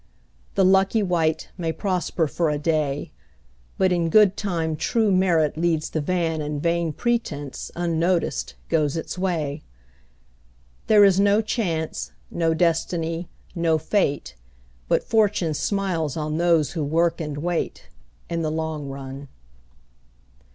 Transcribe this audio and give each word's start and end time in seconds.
The 0.55 0.65
lucky 0.65 1.03
wight 1.03 1.49
may 1.59 1.71
prosper 1.71 2.25
for 2.25 2.49
a 2.49 2.57
day, 2.57 3.11
But 3.77 3.91
in 3.91 4.09
good 4.09 4.35
time 4.35 4.75
true 4.75 5.11
merit 5.11 5.57
leads 5.57 5.91
the 5.91 6.01
van 6.01 6.41
And 6.41 6.59
vain 6.59 6.91
pretence, 6.91 7.69
unnoticed, 7.75 8.55
goes 8.67 8.97
its 8.97 9.15
way. 9.15 9.61
There 10.87 11.05
is 11.05 11.19
no 11.19 11.39
Chance, 11.39 12.13
no 12.31 12.55
Destiny, 12.55 13.29
no 13.53 13.77
Fate, 13.77 14.35
But 14.87 15.03
Fortune 15.03 15.53
smiles 15.53 16.17
on 16.17 16.37
those 16.39 16.71
who 16.71 16.83
work 16.83 17.21
and 17.21 17.37
wait, 17.37 17.87
In 18.27 18.41
the 18.41 18.49
long 18.49 18.87
run. 18.89 19.27